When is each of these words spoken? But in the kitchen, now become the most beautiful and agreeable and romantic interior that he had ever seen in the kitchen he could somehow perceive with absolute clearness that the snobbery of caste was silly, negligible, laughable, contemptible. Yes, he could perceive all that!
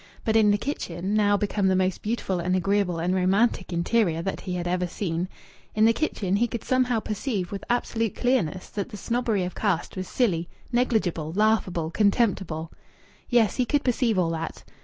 But 0.25 0.35
in 0.35 0.49
the 0.49 0.57
kitchen, 0.57 1.13
now 1.13 1.37
become 1.37 1.67
the 1.67 1.75
most 1.75 2.01
beautiful 2.01 2.39
and 2.39 2.55
agreeable 2.55 2.97
and 2.97 3.13
romantic 3.13 3.71
interior 3.71 4.23
that 4.23 4.41
he 4.41 4.55
had 4.55 4.67
ever 4.67 4.87
seen 4.87 5.29
in 5.75 5.85
the 5.85 5.93
kitchen 5.93 6.37
he 6.37 6.47
could 6.47 6.63
somehow 6.63 6.99
perceive 6.99 7.51
with 7.51 7.63
absolute 7.69 8.15
clearness 8.15 8.67
that 8.69 8.89
the 8.89 8.97
snobbery 8.97 9.43
of 9.43 9.53
caste 9.53 9.95
was 9.95 10.07
silly, 10.07 10.49
negligible, 10.71 11.31
laughable, 11.33 11.91
contemptible. 11.91 12.71
Yes, 13.29 13.57
he 13.57 13.65
could 13.65 13.83
perceive 13.83 14.17
all 14.17 14.31
that! 14.31 14.63